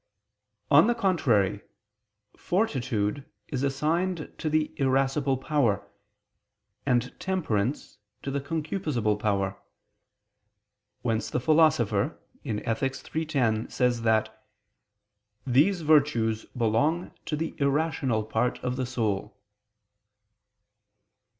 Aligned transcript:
On 0.71 0.87
the 0.87 0.95
contrary, 0.95 1.61
Fortitude 2.35 3.23
is 3.49 3.61
assigned 3.61 4.33
to 4.39 4.49
the 4.49 4.73
irascible 4.77 5.37
power, 5.37 5.87
and 6.87 7.13
temperance 7.19 7.99
to 8.23 8.31
the 8.31 8.41
concupiscible 8.41 9.19
power. 9.19 9.61
Whence 11.03 11.29
the 11.29 11.39
Philosopher 11.39 12.17
(Ethic. 12.43 13.15
iii, 13.15 13.25
10) 13.27 13.69
says 13.69 14.01
that 14.01 14.43
"these 15.45 15.81
virtues 15.81 16.45
belong 16.57 17.11
to 17.27 17.35
the 17.35 17.53
irrational 17.59 18.23
part 18.23 18.57
of 18.63 18.77
the 18.77 18.87
soul." 18.87 19.39